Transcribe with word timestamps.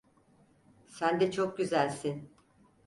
Sen 0.87 1.19
de 1.19 1.31
çok 1.31 1.57
güzelsin. 1.57 2.29